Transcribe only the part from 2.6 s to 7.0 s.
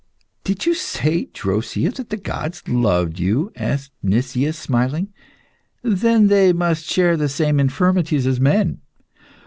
loved you?" asked Nicias, smiling. "Then they must